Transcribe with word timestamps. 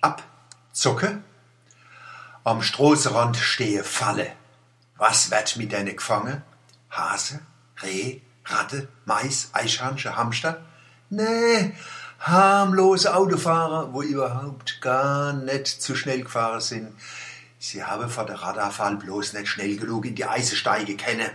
Abzocke. 0.00 1.22
Am 2.44 2.62
Straßenrand 2.62 3.36
stehe 3.36 3.84
Falle. 3.84 4.32
Was 4.96 5.30
wird 5.30 5.56
mit 5.56 5.72
denen 5.72 5.96
gefangen? 5.96 6.42
Hase, 6.90 7.40
Reh, 7.82 8.20
Ratte, 8.44 8.88
Mais, 9.04 9.50
Eichhörnchen, 9.52 10.16
Hamster? 10.16 10.62
Nee, 11.10 11.74
harmlose 12.20 13.14
Autofahrer, 13.14 13.92
wo 13.92 14.02
überhaupt 14.02 14.80
gar 14.80 15.32
nicht 15.32 15.66
zu 15.66 15.94
schnell 15.94 16.22
gefahren 16.22 16.60
sind. 16.60 16.94
Sie 17.58 17.82
haben 17.84 18.08
vor 18.08 18.26
der 18.26 18.40
Radarfall 18.40 18.96
bloß 18.96 19.32
nicht 19.32 19.48
schnell 19.48 19.76
genug 19.76 20.06
in 20.06 20.14
die 20.14 20.24
Eisesteige 20.24 20.96
kennen. 20.96 21.30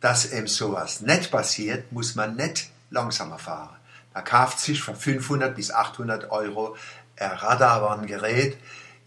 Dass 0.00 0.32
ihm 0.32 0.46
sowas 0.46 1.00
nicht 1.00 1.30
passiert, 1.30 1.92
muss 1.92 2.14
man 2.14 2.36
nicht 2.36 2.70
langsamer 2.90 3.38
fahren. 3.38 3.76
Da 4.16 4.22
kauft 4.22 4.60
sich 4.60 4.82
für 4.82 4.94
500 4.94 5.54
bis 5.54 5.70
800 5.70 6.30
Euro 6.30 6.74
ein 7.18 7.32
Radarwarngerät. 7.32 8.56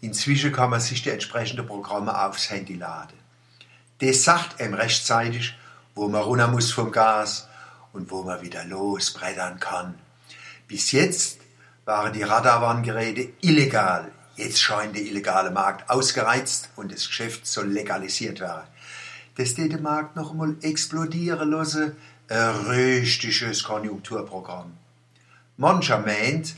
Inzwischen 0.00 0.52
kann 0.52 0.70
man 0.70 0.78
sich 0.78 1.02
die 1.02 1.10
entsprechenden 1.10 1.66
Programme 1.66 2.16
aufs 2.16 2.48
Handy 2.48 2.76
laden. 2.76 3.18
Das 3.98 4.22
sagt 4.22 4.60
ihm 4.60 4.72
rechtzeitig, 4.72 5.58
wo 5.96 6.06
man 6.06 6.22
runter 6.22 6.46
muss 6.46 6.70
vom 6.70 6.92
Gas 6.92 7.48
und 7.92 8.12
wo 8.12 8.22
man 8.22 8.40
wieder 8.40 8.64
losbrettern 8.64 9.58
kann. 9.58 9.96
Bis 10.68 10.92
jetzt 10.92 11.40
waren 11.84 12.12
die 12.12 12.22
Radarwarngeräte 12.22 13.30
illegal. 13.40 14.12
Jetzt 14.36 14.60
scheint 14.60 14.94
der 14.94 15.02
illegale 15.02 15.50
Markt 15.50 15.90
ausgereizt 15.90 16.68
und 16.76 16.92
das 16.92 17.08
Geschäft 17.08 17.48
soll 17.48 17.66
legalisiert 17.66 18.38
werden. 18.38 18.68
Das 19.34 19.54
den 19.56 19.82
Markt 19.82 20.14
noch 20.14 20.30
einmal 20.30 20.54
explodieren 20.62 21.50
lassen. 21.50 21.96
Ein 22.28 22.54
richtiges 22.68 23.64
Konjunkturprogramm. 23.64 24.79
Mancher 25.60 25.98
meint, 25.98 26.56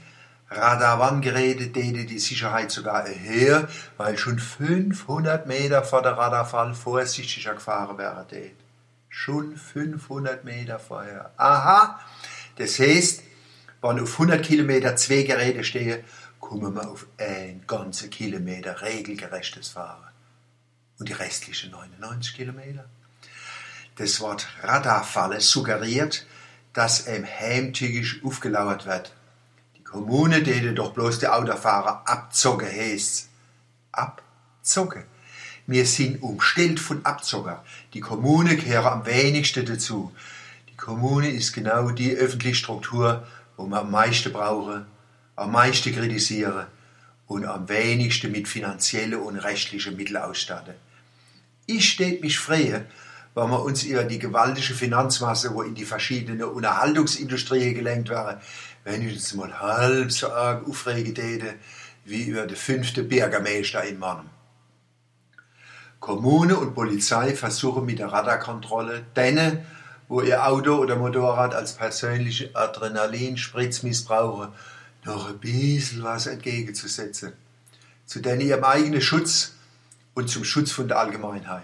Radarwarngeräte 0.49 1.73
täte 1.73 2.05
die 2.05 2.21
Sicherheit 2.21 2.71
sogar 2.71 3.05
erhöhen, 3.05 3.67
weil 3.97 4.17
schon 4.17 4.39
500 4.39 5.49
Meter 5.49 5.83
vor 5.83 6.03
der 6.03 6.13
Radarfall 6.13 6.73
vorsichtiger 6.75 7.55
gefahren 7.55 7.99
wäre. 7.99 8.25
Schon 9.09 9.57
500 9.57 10.45
Meter 10.45 10.79
vorher. 10.79 11.33
Aha, 11.37 11.99
das 12.57 12.79
heißt, 12.79 13.25
wenn 13.81 14.01
auf 14.01 14.13
100 14.13 14.41
Kilometer 14.41 14.95
zwei 14.95 15.23
Geräte 15.23 15.65
stehen, 15.65 16.05
kommen 16.39 16.73
wir 16.73 16.89
auf 16.89 17.07
einen 17.19 17.67
ganzen 17.67 18.09
Kilometer 18.09 18.83
regelgerechtes 18.83 19.71
Fahren. 19.71 20.13
Und 21.01 21.09
die 21.09 21.13
restlichen 21.15 21.73
99 21.73 22.37
Kilometer? 22.37 22.85
Das 23.97 24.21
Wort 24.21 24.47
Radarfalle 24.63 25.41
suggeriert, 25.41 26.25
dass 26.73 27.07
einem 27.07 27.27
heimtückisch 27.27 28.23
aufgelauert 28.25 28.87
wird. 28.87 29.13
Die 29.77 29.85
Kommune 29.85 30.43
täte 30.43 30.73
doch 30.73 30.93
bloß 30.93 31.19
die 31.19 31.29
Autofahrer 31.29 32.03
abzocken 32.07 32.69
heißt. 32.69 33.29
Abzocken? 33.93 35.05
Wir 35.67 35.87
sind 35.87 36.23
umstellt 36.23 36.81
von 36.81 37.05
Abzocker. 37.05 37.65
Die 37.95 38.01
Kommune 38.01 38.57
gehört 38.57 38.87
am 38.87 39.07
wenigsten 39.07 39.65
dazu. 39.65 40.13
Die 40.69 40.77
Kommune 40.77 41.31
ist 41.31 41.53
genau 41.53 41.91
die 41.91 42.13
öffentliche 42.13 42.57
Struktur, 42.57 43.27
wo 43.57 43.67
wir 43.67 43.81
am 43.81 43.91
meisten 43.91 44.33
brauchen, 44.33 44.87
am 45.37 45.53
meisten 45.53 45.95
kritisieren 45.95 46.67
und 47.27 47.47
am 47.47 47.69
wenigsten 47.69 48.33
mit 48.33 48.49
finanziellen 48.49 49.21
und 49.21 49.37
rechtlichen 49.37 49.97
Mitteln 49.97 50.17
ausstatten. 50.17 50.75
Ich 51.67 51.89
steht 51.89 52.23
mich 52.23 52.39
freue, 52.39 52.87
wenn 53.35 53.51
wir 53.51 53.63
uns 53.63 53.83
über 53.85 54.05
die 54.05 54.19
gewaltige 54.19 54.75
Finanzmasse, 54.75 55.55
wo 55.55 55.63
in 55.63 55.75
die 55.75 55.85
verschiedenen 55.85 56.45
Unterhaltungsindustrien 56.45 57.75
gelenkt 57.75 58.11
waren, 58.11 58.41
wenn 58.85 59.07
ich 59.07 59.15
uns 59.15 59.35
mal 59.35 59.61
halb 59.61 60.13
so 60.13 60.31
arg 60.31 60.69
aufregen 60.69 61.15
täte, 61.15 61.55
wie 62.05 62.25
über 62.25 62.47
den 62.47 62.57
fünften 62.57 63.09
Bürgermeister 63.09 63.85
in 63.85 63.99
Mannheim. 63.99 64.29
Kommune 66.01 66.57
und 66.57 66.75
Polizei 66.75 67.35
versuchen 67.35 67.87
mit 67.87 68.01
der 68.01 68.09
Radarkontrolle, 68.09 69.05
denen, 69.17 69.65
wo 70.09 70.21
ihr 70.21 70.47
Auto 70.47 70.75
oder 70.75 70.97
Motorrad 70.97 71.55
als 71.55 71.75
persönliche 71.75 72.51
Adrenalinspritz 72.55 73.85
missbrauchen, 73.85 74.49
noch 75.05 75.29
ein 75.29 75.39
bisschen 75.39 76.03
was 76.03 76.27
entgegenzusetzen. 76.27 77.35
Zu 78.05 78.21
denen 78.21 78.41
ihrem 78.41 78.65
eigenen 78.65 79.01
Schutz 79.01 79.55
und 80.15 80.29
zum 80.29 80.45
Schutz 80.45 80.73
von 80.73 80.89
der 80.89 80.99
Allgemeinheit. 80.99 81.63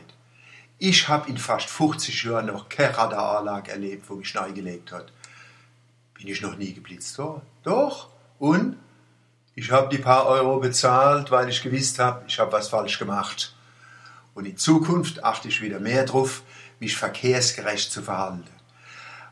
Ich 0.81 1.09
habe 1.09 1.28
in 1.28 1.39
fast 1.39 1.69
50 1.69 2.22
Jahren 2.22 2.47
noch 2.47 2.69
keine 2.69 2.97
Radaranlage 2.97 3.72
erlebt, 3.72 4.09
wo 4.09 4.15
mich 4.15 4.28
Schnee 4.28 4.53
gelegt 4.53 4.93
hat. 4.93 5.12
Bin 6.15 6.28
ich 6.28 6.41
noch 6.41 6.56
nie 6.56 6.72
geblitzt 6.72 7.19
worden? 7.19 7.43
Doch. 7.65 8.09
Und? 8.39 8.77
Ich 9.56 9.72
habe 9.72 9.88
die 9.88 10.00
paar 10.00 10.27
Euro 10.27 10.61
bezahlt, 10.61 11.33
weil 11.33 11.49
ich 11.49 11.62
gewusst 11.62 11.99
habe, 11.99 12.25
ich 12.28 12.38
habe 12.38 12.53
was 12.53 12.69
falsch 12.69 12.97
gemacht. 13.00 13.56
Und 14.34 14.47
in 14.47 14.56
Zukunft 14.56 15.25
achte 15.25 15.49
ich 15.49 15.61
wieder 15.61 15.81
mehr 15.81 16.05
darauf, 16.05 16.43
mich 16.78 16.97
verkehrsgerecht 16.97 17.91
zu 17.91 18.00
verhalten. 18.00 18.44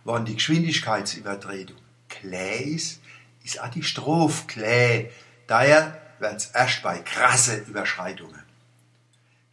Wenn 0.04 0.24
die 0.24 0.34
Geschwindigkeitsübertretung 0.34 1.76
klar 2.08 2.60
ist, 2.60 3.00
ist 3.44 3.62
auch 3.62 3.68
die 3.68 3.84
Strophe 3.84 4.48
klar. 4.48 5.04
Daher 5.46 6.00
wird 6.18 6.36
es 6.36 6.46
erst 6.46 6.82
bei 6.82 6.98
krasse 6.98 7.58
Überschreitungen. 7.58 8.45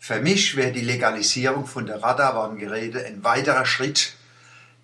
Für 0.06 0.20
mich 0.20 0.58
wäre 0.58 0.74
die 0.74 0.82
Legalisierung 0.82 1.66
von 1.66 1.86
der 1.86 2.04
Radarwarngeräte 2.04 3.06
ein 3.06 3.24
weiterer 3.24 3.66
Schritt, 3.66 4.18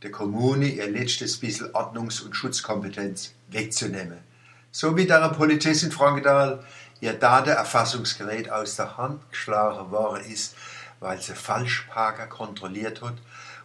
der 0.02 0.12
Kommune 0.12 0.68
ihr 0.68 0.90
letztes 0.90 1.41
bisschen 1.41 1.74
Ordnungs- 1.74 2.22
und 2.24 2.38
Schutzkompetenz 2.38 3.34
wegzunehmen. 3.50 4.19
So 4.72 4.96
wie 4.96 5.06
der 5.06 5.28
Polizist 5.28 5.84
in 5.84 5.91
Frankenthal 5.91 6.63
ihr 7.02 7.12
Datenerfassungsgerät 7.12 8.50
aus 8.50 8.78
der 8.78 8.96
Hand 8.96 9.30
geschlagen 9.30 9.91
worden 9.91 10.24
ist, 10.24 10.56
weil 11.02 11.19
sie 11.19 11.36
Falschparker 11.36 12.28
kontrolliert 12.28 13.01
hat, 13.01 13.16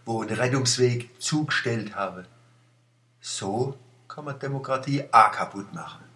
wo 0.05 0.23
einen 0.23 0.35
Rettungsweg 0.35 1.09
zugestellt 1.23 1.95
habe. 1.95 2.27
So 3.21 3.79
kann 4.09 4.25
man 4.25 4.41
Demokratie 4.41 5.05
auch 5.13 5.31
kaputt 5.31 5.73
machen. 5.73 6.14